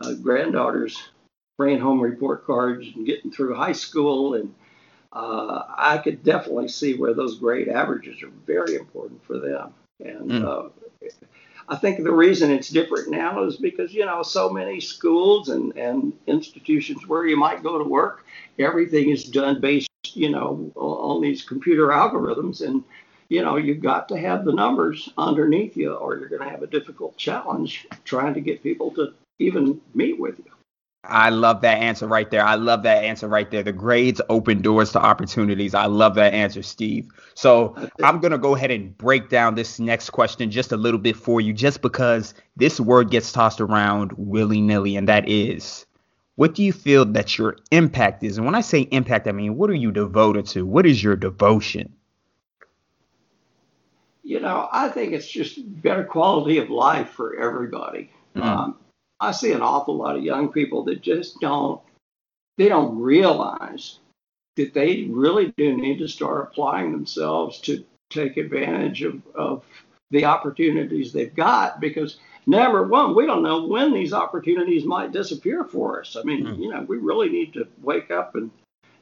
uh, 0.00 0.14
granddaughters 0.14 1.10
bringing 1.58 1.80
home 1.80 2.00
report 2.00 2.46
cards 2.46 2.86
and 2.94 3.04
getting 3.04 3.30
through 3.30 3.54
high 3.54 3.72
school, 3.72 4.34
and 4.34 4.54
uh, 5.12 5.64
I 5.76 5.98
could 5.98 6.22
definitely 6.22 6.68
see 6.68 6.94
where 6.94 7.14
those 7.14 7.38
grade 7.38 7.68
averages 7.68 8.22
are 8.22 8.30
very 8.46 8.76
important 8.76 9.24
for 9.24 9.38
them. 9.38 9.74
And 10.00 10.30
mm. 10.30 10.70
I 11.70 11.76
think 11.76 12.02
the 12.02 12.12
reason 12.12 12.50
it's 12.50 12.70
different 12.70 13.10
now 13.10 13.44
is 13.44 13.58
because, 13.58 13.92
you 13.92 14.06
know, 14.06 14.22
so 14.22 14.48
many 14.48 14.80
schools 14.80 15.50
and, 15.50 15.76
and 15.76 16.14
institutions 16.26 17.06
where 17.06 17.26
you 17.26 17.36
might 17.36 17.62
go 17.62 17.76
to 17.76 17.84
work, 17.84 18.24
everything 18.58 19.10
is 19.10 19.24
done 19.24 19.60
based, 19.60 19.90
you 20.14 20.30
know, 20.30 20.72
on 20.76 21.20
these 21.20 21.42
computer 21.42 21.88
algorithms. 21.88 22.66
And, 22.66 22.82
you 23.28 23.42
know, 23.42 23.56
you've 23.56 23.82
got 23.82 24.08
to 24.08 24.18
have 24.18 24.46
the 24.46 24.52
numbers 24.52 25.10
underneath 25.18 25.76
you 25.76 25.92
or 25.92 26.16
you're 26.16 26.30
going 26.30 26.42
to 26.42 26.48
have 26.48 26.62
a 26.62 26.66
difficult 26.66 27.18
challenge 27.18 27.86
trying 28.04 28.32
to 28.34 28.40
get 28.40 28.62
people 28.62 28.90
to 28.92 29.12
even 29.38 29.80
meet 29.94 30.18
with 30.18 30.38
you. 30.38 30.57
I 31.04 31.30
love 31.30 31.60
that 31.62 31.78
answer 31.78 32.06
right 32.06 32.30
there. 32.30 32.44
I 32.44 32.56
love 32.56 32.82
that 32.82 33.04
answer 33.04 33.28
right 33.28 33.50
there. 33.50 33.62
The 33.62 33.72
grades 33.72 34.20
open 34.28 34.60
doors 34.60 34.92
to 34.92 34.98
opportunities. 34.98 35.74
I 35.74 35.86
love 35.86 36.16
that 36.16 36.34
answer, 36.34 36.62
Steve. 36.62 37.08
So 37.34 37.74
I'm 38.02 38.20
going 38.20 38.32
to 38.32 38.38
go 38.38 38.54
ahead 38.54 38.70
and 38.70 38.96
break 38.98 39.28
down 39.28 39.54
this 39.54 39.78
next 39.78 40.10
question 40.10 40.50
just 40.50 40.72
a 40.72 40.76
little 40.76 40.98
bit 40.98 41.16
for 41.16 41.40
you, 41.40 41.52
just 41.52 41.82
because 41.82 42.34
this 42.56 42.80
word 42.80 43.10
gets 43.10 43.32
tossed 43.32 43.60
around 43.60 44.12
willy 44.16 44.60
nilly, 44.60 44.96
and 44.96 45.08
that 45.08 45.28
is 45.28 45.86
what 46.38 46.54
do 46.54 46.62
you 46.62 46.72
feel 46.72 47.04
that 47.04 47.36
your 47.36 47.56
impact 47.72 48.22
is? 48.22 48.36
And 48.36 48.46
when 48.46 48.54
I 48.54 48.60
say 48.60 48.82
impact, 48.82 49.26
I 49.26 49.32
mean, 49.32 49.56
what 49.56 49.70
are 49.70 49.74
you 49.74 49.90
devoted 49.90 50.46
to? 50.46 50.64
What 50.64 50.86
is 50.86 51.02
your 51.02 51.16
devotion? 51.16 51.92
You 54.22 54.38
know, 54.38 54.68
I 54.70 54.88
think 54.88 55.12
it's 55.12 55.26
just 55.26 55.58
better 55.82 56.04
quality 56.04 56.58
of 56.58 56.70
life 56.70 57.08
for 57.08 57.34
everybody. 57.34 58.12
Mm. 58.36 58.44
Um, 58.44 58.76
I 59.20 59.32
see 59.32 59.52
an 59.52 59.62
awful 59.62 59.96
lot 59.96 60.16
of 60.16 60.22
young 60.22 60.52
people 60.52 60.84
that 60.84 61.02
just 61.02 61.40
don't 61.40 61.80
they 62.56 62.68
don't 62.68 62.98
realize 62.98 63.98
that 64.56 64.74
they 64.74 65.04
really 65.10 65.52
do 65.56 65.76
need 65.76 65.98
to 65.98 66.08
start 66.08 66.48
applying 66.50 66.90
themselves 66.90 67.60
to 67.60 67.84
take 68.10 68.36
advantage 68.36 69.02
of, 69.02 69.22
of 69.34 69.64
the 70.10 70.24
opportunities 70.24 71.12
they've 71.12 71.34
got 71.34 71.80
because 71.80 72.18
number 72.46 72.82
one, 72.82 73.14
we 73.14 73.26
don't 73.26 73.42
know 73.42 73.66
when 73.66 73.92
these 73.92 74.12
opportunities 74.12 74.84
might 74.84 75.12
disappear 75.12 75.64
for 75.64 76.00
us. 76.00 76.16
I 76.16 76.22
mean, 76.22 76.44
mm. 76.44 76.58
you 76.58 76.70
know, 76.70 76.84
we 76.88 76.96
really 76.96 77.28
need 77.28 77.52
to 77.52 77.68
wake 77.82 78.10
up 78.10 78.34
and 78.34 78.50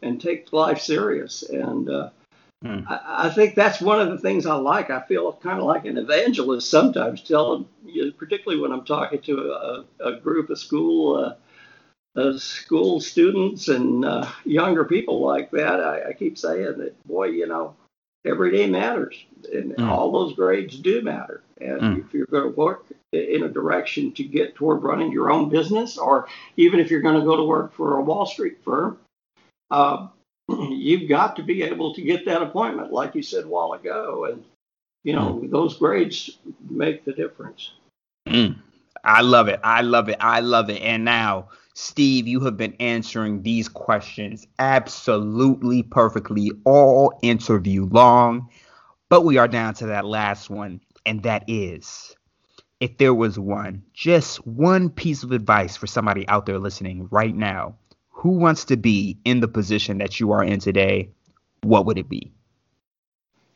and 0.03 0.21
take 0.21 0.53
life 0.53 0.81
serious. 0.81 1.43
And 1.43 1.89
uh, 1.89 2.11
Hmm. 2.67 2.89
I, 2.89 3.27
I, 3.27 3.31
think 3.31 3.55
that's 3.55 3.81
one 3.81 4.01
of 4.01 4.11
the 4.11 4.19
things 4.19 4.47
I 4.47 4.55
like. 4.55 4.91
I 4.91 5.01
feel 5.03 5.33
kind 5.33 5.59
of 5.59 5.65
like 5.65 5.85
an 5.85 5.99
evangelist 5.99 6.71
sometimes, 6.71 7.23
telling, 7.23 7.67
you 7.85 8.07
know, 8.07 8.13
particularly 8.13 8.61
when 8.61 8.73
I'm 8.73 8.85
talking 8.85 9.21
to 9.23 9.53
a, 9.53 9.85
a 10.01 10.21
group 10.21 10.51
of 10.51 10.59
school 10.59 11.17
uh, 11.17 11.35
uh, 12.21 12.39
school 12.39 13.01
students 13.01 13.69
and 13.69 14.05
uh, 14.05 14.27
younger 14.45 14.85
people 14.85 15.21
like 15.21 15.51
that. 15.51 15.81
I, 15.81 16.09
I, 16.09 16.13
keep 16.15 16.39
saying 16.39 16.79
that, 16.79 17.07
boy, 17.07 17.27
you 17.27 17.47
know, 17.47 17.77
every 18.25 18.51
day 18.53 18.67
matters, 18.67 19.23
and 19.53 19.73
mm. 19.77 19.87
all 19.87 20.11
those 20.11 20.35
grades 20.35 20.79
do 20.79 21.03
matter. 21.03 21.43
And 21.61 21.81
mm. 21.81 22.07
if 22.07 22.15
you're 22.15 22.27
going 22.27 22.45
to 22.45 22.57
work 22.57 22.87
in 23.13 23.43
a 23.43 23.49
direction 23.49 24.13
to 24.13 24.25
get 24.25 24.55
toward 24.55 24.83
running 24.83 25.13
your 25.13 25.31
own 25.31 25.49
business, 25.49 25.99
or 25.99 26.27
even 26.57 26.81
if 26.81 26.91
you're 26.91 27.03
going 27.03 27.19
to 27.19 27.25
go 27.25 27.37
to 27.37 27.45
work 27.45 27.75
for 27.75 27.97
a 27.97 28.03
Wall 28.03 28.27
Street 28.27 28.59
firm, 28.65 28.99
uh, 29.71 30.09
you've 30.49 31.09
got 31.09 31.37
to 31.37 31.43
be 31.43 31.63
able 31.63 31.95
to 31.95 32.03
get 32.03 32.25
that 32.27 32.43
appointment, 32.43 32.93
like 32.93 33.15
you 33.15 33.23
said 33.23 33.45
a 33.45 33.49
while 33.49 33.73
ago. 33.73 34.27
And, 34.31 34.45
you 35.05 35.15
know, 35.15 35.41
mm. 35.43 35.51
those 35.51 35.77
grades 35.79 36.39
make 36.69 37.05
the 37.05 37.13
difference. 37.13 37.73
Mm. 38.27 38.57
I 39.05 39.23
love 39.23 39.49
it. 39.49 39.61
I 39.63 39.83
love 39.83 40.09
it. 40.09 40.17
I 40.21 40.41
love 40.41 40.71
it. 40.71 40.83
And 40.83 41.05
now, 41.05 41.49
Steve, 41.75 42.27
you 42.27 42.41
have 42.41 42.57
been 42.57 42.75
answering 42.81 43.43
these 43.43 43.69
questions 43.69 44.47
absolutely 44.59 45.83
perfectly 45.83 46.51
all 46.65 47.19
interview 47.23 47.87
long. 47.87 48.49
But 49.09 49.23
we 49.23 49.39
are 49.39 49.47
down 49.47 49.75
to 49.75 49.87
that 49.87 50.05
last 50.05 50.51
one, 50.51 50.81
and 51.05 51.23
that 51.23 51.45
is 51.47 52.17
if 52.81 52.99
there 52.99 53.15
was 53.15 53.39
one, 53.39 53.83
just 53.95 54.45
one 54.47 54.91
piece 54.91 55.23
of 55.23 55.33
advice 55.33 55.77
for 55.77 55.87
somebody 55.87 56.27
out 56.29 56.47
there 56.47 56.59
listening 56.59 57.09
right 57.11 57.35
now 57.35 57.77
who 58.17 58.31
wants 58.31 58.65
to 58.65 58.79
be 58.79 59.19
in 59.27 59.41
the 59.41 59.49
position 59.49 59.99
that 59.99 60.19
you 60.19 60.33
are 60.33 60.43
in 60.43 60.59
today, 60.59 61.11
what 61.61 61.85
would 61.85 61.99
it 61.99 62.09
be? 62.09 62.33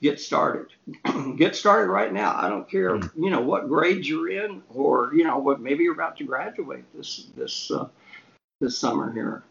Get 0.03 0.21
started. 0.21 0.67
Get 1.39 1.57
started 1.57 1.91
right 1.91 2.13
now. 2.13 2.37
I 2.37 2.51
don't 2.51 2.71
care, 2.71 2.99
mm. 2.99 3.11
you 3.17 3.31
know, 3.31 3.41
what 3.41 3.69
grade 3.69 4.07
you're 4.07 4.29
in, 4.29 4.63
or 4.69 5.15
you 5.15 5.25
know, 5.25 5.39
what 5.39 5.63
maybe 5.63 5.85
you're 5.85 5.95
about 5.95 6.19
to 6.19 6.25
graduate 6.25 6.85
this 6.95 7.29
this 7.37 7.71
uh, 7.71 7.89
this 8.61 8.77
summer 8.77 9.11
here. 9.13 9.43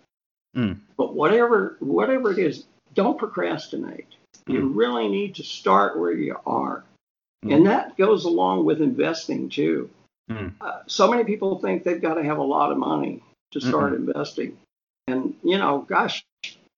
Mm. 0.56 0.80
But 0.96 1.16
whatever 1.16 1.78
whatever 1.80 2.32
it 2.32 2.38
is, 2.38 2.66
don't 2.94 3.18
procrastinate. 3.18 4.08
Mm. 4.48 4.54
You 4.54 4.68
really 4.68 5.08
need 5.08 5.36
to 5.36 5.44
start 5.44 6.00
where 6.00 6.14
you 6.14 6.38
are, 6.46 6.84
mm. 7.44 7.56
and 7.56 7.66
that 7.66 7.98
goes 7.98 8.26
along 8.26 8.64
with 8.64 8.80
investing 8.80 9.50
too. 9.50 9.90
Mm. 10.30 10.54
Uh, 10.62 10.82
so 10.86 11.10
many 11.10 11.24
people 11.24 11.60
think 11.60 11.84
they've 11.84 12.02
got 12.02 12.16
to 12.16 12.24
have 12.24 12.38
a 12.38 12.44
lot 12.44 12.72
of 12.72 12.78
money 12.78 13.24
to 13.52 13.60
start 13.60 13.94
mm 13.94 13.98
investing. 13.98 14.58
And, 15.12 15.34
you 15.44 15.58
know, 15.58 15.86
gosh, 15.88 16.26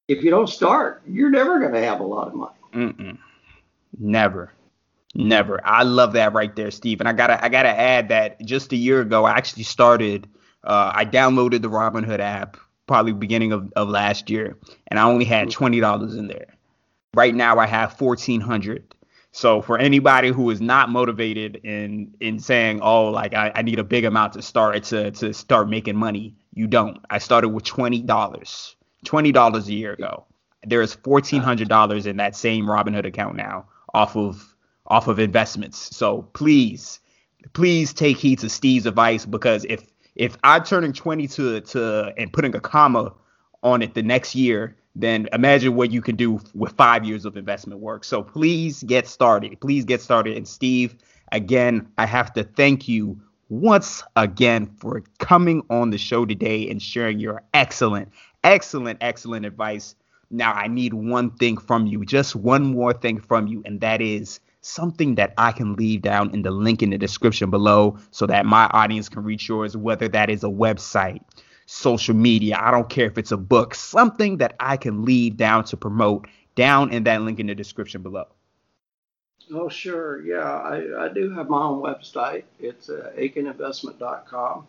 if 0.07 0.23
you 0.23 0.29
don't 0.29 0.47
start, 0.47 1.03
you're 1.07 1.29
never 1.29 1.59
going 1.59 1.73
to 1.73 1.81
have 1.81 1.99
a 1.99 2.03
lot 2.03 2.27
of 2.27 2.35
money. 2.35 2.55
Mm-mm. 2.73 3.17
Never. 3.99 4.51
Never. 5.13 5.59
I 5.65 5.83
love 5.83 6.13
that 6.13 6.33
right 6.33 6.55
there, 6.55 6.71
Steve. 6.71 7.01
And 7.01 7.09
I 7.09 7.11
gotta 7.11 7.43
I 7.43 7.49
gotta 7.49 7.69
add 7.69 8.07
that 8.09 8.39
just 8.45 8.71
a 8.71 8.77
year 8.77 9.01
ago 9.01 9.25
I 9.25 9.31
actually 9.31 9.63
started 9.63 10.27
uh, 10.63 10.91
I 10.95 11.03
downloaded 11.03 11.61
the 11.61 11.69
Robinhood 11.69 12.19
app 12.19 12.55
probably 12.87 13.11
beginning 13.11 13.51
of, 13.51 13.71
of 13.75 13.89
last 13.89 14.29
year 14.29 14.57
and 14.87 14.97
I 14.97 15.03
only 15.03 15.25
had 15.25 15.51
twenty 15.51 15.81
dollars 15.81 16.15
in 16.15 16.27
there. 16.27 16.55
Right 17.13 17.35
now 17.35 17.59
I 17.59 17.67
have 17.67 17.97
fourteen 17.97 18.39
hundred. 18.39 18.95
So 19.33 19.61
for 19.61 19.77
anybody 19.77 20.29
who 20.29 20.49
is 20.49 20.61
not 20.61 20.89
motivated 20.89 21.57
in 21.57 22.15
in 22.21 22.39
saying, 22.39 22.79
oh, 22.81 23.09
like 23.09 23.33
I, 23.33 23.51
I 23.53 23.61
need 23.63 23.79
a 23.79 23.83
big 23.83 24.05
amount 24.05 24.33
to 24.33 24.41
start 24.41 24.81
to 24.85 25.11
to 25.11 25.33
start 25.33 25.67
making 25.69 25.97
money, 25.97 26.35
you 26.53 26.67
don't. 26.67 26.99
I 27.09 27.17
started 27.17 27.49
with 27.49 27.63
twenty 27.63 28.01
dollars, 28.01 28.75
twenty 29.05 29.31
dollars 29.31 29.67
a 29.67 29.73
year 29.73 29.93
ago. 29.93 30.25
There 30.65 30.81
is 30.81 30.93
fourteen 30.93 31.41
hundred 31.41 31.69
dollars 31.69 32.05
in 32.05 32.17
that 32.17 32.35
same 32.35 32.65
Robinhood 32.65 33.05
account 33.05 33.35
now, 33.35 33.67
off 33.93 34.15
of 34.15 34.55
off 34.87 35.07
of 35.07 35.19
investments. 35.19 35.95
So 35.95 36.23
please, 36.33 36.99
please 37.53 37.93
take 37.93 38.17
heed 38.17 38.39
to 38.39 38.49
Steve's 38.49 38.85
advice 38.85 39.25
because 39.25 39.65
if 39.65 39.85
if 40.15 40.37
I'm 40.43 40.63
turning 40.63 40.93
twenty 40.93 41.27
to 41.29 41.61
to 41.61 42.13
and 42.17 42.31
putting 42.31 42.55
a 42.55 42.59
comma 42.59 43.13
on 43.63 43.81
it 43.81 43.93
the 43.93 44.03
next 44.03 44.35
year, 44.35 44.75
then 44.95 45.29
imagine 45.33 45.75
what 45.75 45.91
you 45.91 46.01
can 46.01 46.15
do 46.15 46.39
with 46.53 46.73
five 46.73 47.05
years 47.05 47.25
of 47.25 47.37
investment 47.37 47.79
work. 47.79 48.03
So 48.03 48.23
please 48.23 48.83
get 48.83 49.07
started. 49.07 49.59
Please 49.61 49.85
get 49.85 50.01
started. 50.01 50.35
And 50.35 50.47
Steve, 50.47 50.95
again, 51.31 51.87
I 51.97 52.05
have 52.05 52.33
to 52.33 52.43
thank 52.43 52.87
you 52.87 53.21
once 53.51 54.01
again 54.15 54.65
for 54.77 55.03
coming 55.19 55.61
on 55.69 55.89
the 55.89 55.97
show 55.97 56.25
today 56.25 56.69
and 56.69 56.81
sharing 56.81 57.19
your 57.19 57.43
excellent, 57.53 58.07
excellent, 58.45 58.97
excellent 59.01 59.45
advice. 59.45 59.93
Now, 60.29 60.53
I 60.53 60.69
need 60.69 60.93
one 60.93 61.31
thing 61.31 61.57
from 61.57 61.85
you, 61.85 62.05
just 62.05 62.33
one 62.33 62.63
more 62.63 62.93
thing 62.93 63.19
from 63.19 63.47
you, 63.47 63.61
and 63.65 63.81
that 63.81 64.01
is 64.01 64.39
something 64.61 65.15
that 65.15 65.33
I 65.37 65.51
can 65.51 65.73
leave 65.75 66.01
down 66.01 66.33
in 66.33 66.43
the 66.43 66.51
link 66.51 66.81
in 66.81 66.91
the 66.91 66.97
description 66.97 67.49
below 67.49 67.97
so 68.11 68.25
that 68.27 68.45
my 68.45 68.67
audience 68.67 69.09
can 69.09 69.25
reach 69.25 69.49
yours, 69.49 69.75
whether 69.75 70.07
that 70.07 70.29
is 70.29 70.45
a 70.45 70.47
website, 70.47 71.19
social 71.65 72.15
media, 72.15 72.57
I 72.57 72.71
don't 72.71 72.87
care 72.87 73.07
if 73.07 73.17
it's 73.17 73.33
a 73.33 73.37
book, 73.37 73.75
something 73.75 74.37
that 74.37 74.55
I 74.61 74.77
can 74.77 75.03
leave 75.03 75.35
down 75.35 75.65
to 75.65 75.75
promote 75.75 76.25
down 76.55 76.93
in 76.93 77.03
that 77.03 77.21
link 77.21 77.41
in 77.41 77.47
the 77.47 77.55
description 77.55 78.01
below. 78.01 78.27
Oh, 79.53 79.69
sure. 79.69 80.21
Yeah, 80.21 80.43
I, 80.43 81.05
I 81.05 81.09
do 81.09 81.29
have 81.31 81.49
my 81.49 81.61
own 81.61 81.81
website. 81.81 82.43
It's 82.59 82.89
uh, 82.89 83.11
akininvestment.com. 83.17 84.67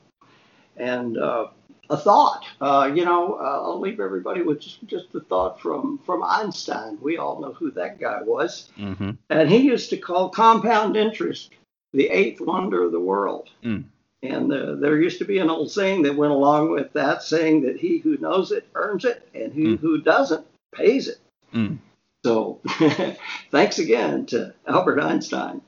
And 0.76 1.18
uh, 1.18 1.48
a 1.90 1.96
thought, 1.96 2.44
uh, 2.60 2.90
you 2.94 3.04
know, 3.04 3.34
uh, 3.34 3.62
I'll 3.62 3.80
leave 3.80 4.00
everybody 4.00 4.42
with 4.42 4.60
just, 4.60 4.84
just 4.86 5.14
a 5.14 5.20
thought 5.20 5.60
from, 5.60 5.98
from 6.04 6.22
Einstein. 6.22 6.98
We 7.00 7.18
all 7.18 7.40
know 7.40 7.52
who 7.52 7.70
that 7.72 8.00
guy 8.00 8.22
was. 8.22 8.70
Mm-hmm. 8.78 9.10
And 9.30 9.50
he 9.50 9.58
used 9.58 9.90
to 9.90 9.96
call 9.96 10.30
compound 10.30 10.96
interest 10.96 11.50
the 11.92 12.08
eighth 12.08 12.40
wonder 12.40 12.82
of 12.84 12.92
the 12.92 13.00
world. 13.00 13.50
Mm. 13.62 13.84
And 14.22 14.52
uh, 14.52 14.76
there 14.76 15.00
used 15.00 15.18
to 15.18 15.24
be 15.24 15.38
an 15.38 15.50
old 15.50 15.70
saying 15.70 16.02
that 16.02 16.16
went 16.16 16.32
along 16.32 16.70
with 16.70 16.92
that, 16.92 17.22
saying 17.22 17.62
that 17.62 17.76
he 17.76 17.98
who 17.98 18.16
knows 18.18 18.52
it 18.52 18.66
earns 18.74 19.04
it, 19.04 19.28
and 19.34 19.52
he 19.52 19.64
mm. 19.64 19.78
who 19.80 20.00
doesn't 20.00 20.46
pays 20.72 21.08
it. 21.08 21.18
Mm. 21.52 21.78
So 22.24 22.60
thanks 23.50 23.78
again 23.78 24.26
to 24.26 24.54
Albert 24.66 25.00
Einstein. 25.00 25.60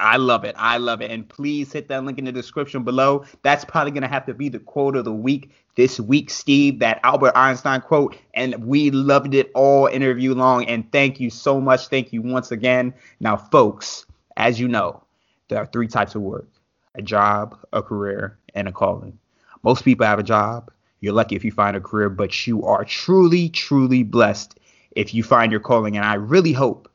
I 0.00 0.16
love 0.16 0.44
it. 0.44 0.54
I 0.58 0.78
love 0.78 1.00
it. 1.00 1.10
And 1.10 1.26
please 1.26 1.72
hit 1.72 1.88
that 1.88 2.04
link 2.04 2.18
in 2.18 2.24
the 2.24 2.32
description 2.32 2.82
below. 2.82 3.24
That's 3.42 3.64
probably 3.64 3.92
going 3.92 4.02
to 4.02 4.08
have 4.08 4.26
to 4.26 4.34
be 4.34 4.48
the 4.48 4.58
quote 4.58 4.96
of 4.96 5.04
the 5.04 5.12
week 5.12 5.52
this 5.76 5.98
week, 6.00 6.28
Steve, 6.28 6.80
that 6.80 7.00
Albert 7.04 7.32
Einstein 7.36 7.80
quote. 7.80 8.16
And 8.34 8.66
we 8.66 8.90
loved 8.90 9.32
it 9.34 9.50
all 9.54 9.86
interview 9.86 10.34
long. 10.34 10.66
And 10.66 10.90
thank 10.90 11.20
you 11.20 11.30
so 11.30 11.60
much. 11.60 11.86
Thank 11.86 12.12
you 12.12 12.20
once 12.20 12.50
again. 12.50 12.92
Now, 13.20 13.36
folks, 13.36 14.04
as 14.36 14.60
you 14.60 14.68
know, 14.68 15.02
there 15.48 15.58
are 15.58 15.66
three 15.66 15.88
types 15.88 16.14
of 16.14 16.22
work 16.22 16.48
a 16.96 17.02
job, 17.02 17.56
a 17.72 17.82
career, 17.82 18.38
and 18.54 18.68
a 18.68 18.72
calling. 18.72 19.18
Most 19.62 19.84
people 19.84 20.06
have 20.06 20.18
a 20.18 20.24
job. 20.24 20.70
You're 21.00 21.12
lucky 21.12 21.36
if 21.36 21.44
you 21.44 21.52
find 21.52 21.76
a 21.76 21.80
career, 21.80 22.08
but 22.08 22.46
you 22.46 22.64
are 22.64 22.84
truly, 22.84 23.50
truly 23.50 24.02
blessed 24.02 24.58
if 24.96 25.14
you 25.14 25.22
find 25.22 25.52
your 25.52 25.60
calling. 25.60 25.96
And 25.96 26.04
I 26.04 26.14
really 26.14 26.52
hope 26.52 26.90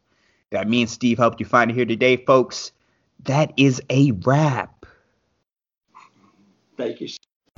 that 0.49 0.67
me 0.67 0.81
and 0.81 0.89
Steve 0.89 1.17
helped 1.17 1.39
you 1.39 1.45
find 1.45 1.71
it 1.71 1.75
here 1.75 1.85
today, 1.85 2.17
folks. 2.17 2.71
That 3.23 3.53
is 3.55 3.81
a 3.89 4.11
wrap. 4.11 4.85
Thank 6.75 6.99
you. 6.99 7.07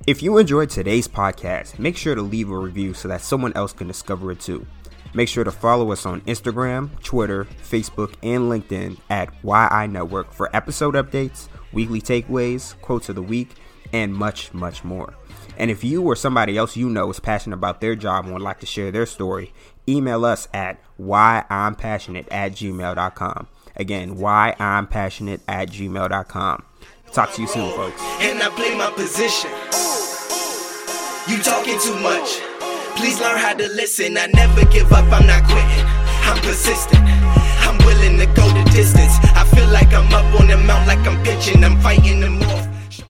If 0.05 0.21
you 0.21 0.37
enjoyed 0.37 0.69
today's 0.69 1.07
podcast, 1.07 1.79
make 1.79 1.95
sure 1.95 2.13
to 2.13 2.21
leave 2.21 2.49
a 2.49 2.57
review 2.57 2.93
so 2.93 3.07
that 3.07 3.21
someone 3.21 3.53
else 3.55 3.71
can 3.71 3.87
discover 3.87 4.31
it 4.31 4.41
too. 4.41 4.67
Make 5.13 5.29
sure 5.29 5.43
to 5.43 5.51
follow 5.51 5.91
us 5.91 6.05
on 6.05 6.21
Instagram, 6.21 6.89
Twitter, 7.03 7.45
Facebook, 7.45 8.15
and 8.21 8.51
LinkedIn 8.51 8.99
at 9.09 9.29
YI 9.43 9.87
Network 9.87 10.33
for 10.33 10.53
episode 10.55 10.95
updates, 10.95 11.47
weekly 11.71 12.01
takeaways, 12.01 12.79
quotes 12.81 13.09
of 13.09 13.15
the 13.15 13.21
week, 13.21 13.51
and 13.93 14.13
much, 14.13 14.53
much 14.53 14.83
more. 14.83 15.13
And 15.57 15.69
if 15.69 15.83
you 15.83 16.01
or 16.01 16.15
somebody 16.15 16.57
else 16.57 16.75
you 16.75 16.89
know 16.89 17.09
is 17.11 17.19
passionate 17.19 17.55
about 17.55 17.79
their 17.79 17.95
job 17.95 18.25
and 18.25 18.33
would 18.33 18.41
like 18.41 18.59
to 18.61 18.65
share 18.65 18.91
their 18.91 19.05
story, 19.05 19.53
email 19.87 20.25
us 20.25 20.47
at 20.53 20.81
whyi'mpassionate 20.99 22.27
at 22.31 22.53
gmail.com. 22.53 23.47
Again, 23.75 24.17
whyi'mpassionate 24.17 25.41
at 25.47 25.69
gmail.com. 25.69 26.63
Talk 27.11 27.33
to 27.33 27.41
you 27.41 27.47
soon, 27.47 27.69
folks. 27.75 28.01
And 28.19 28.41
I 28.41 28.49
play 28.49 28.75
my 28.75 28.89
position. 28.91 29.51
You 31.29 31.41
talking 31.43 31.79
too 31.79 31.95
much. 32.01 32.41
Please 32.97 33.19
learn 33.21 33.37
how 33.37 33.53
to 33.53 33.67
listen. 33.69 34.17
I 34.17 34.27
never 34.27 34.65
give 34.65 34.91
up, 34.91 35.05
I'm 35.13 35.25
not 35.27 35.43
quitting. 35.45 35.85
I'm 36.25 36.41
persistent. 36.41 37.01
I'm 37.03 37.77
willing 37.85 38.17
to 38.17 38.25
go 38.33 38.47
the 38.49 38.63
distance. 38.71 39.13
I 39.35 39.45
feel 39.53 39.67
like 39.69 39.93
I'm 39.93 40.11
up 40.13 40.39
on 40.39 40.47
the 40.47 40.57
mount, 40.57 40.87
like 40.87 41.05
I'm 41.05 41.21
pitching. 41.23 41.63
I'm 41.63 41.79
fighting 41.81 42.21
them 42.21 42.39
more. 42.39 42.72